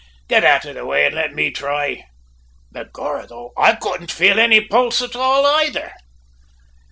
`Git 0.27 0.43
out 0.43 0.65
o' 0.65 0.73
the 0.73 0.83
way 0.83 1.05
an' 1.05 1.13
let 1.13 1.31
me 1.35 1.51
thry!' 1.51 2.07
"Begorrah, 2.73 3.27
though, 3.27 3.53
I 3.55 3.75
couldn't 3.75 4.11
fale 4.11 4.39
any 4.39 4.59
pulse 4.59 4.99
at 5.03 5.15
all 5.15 5.43
aythar. 5.43 5.91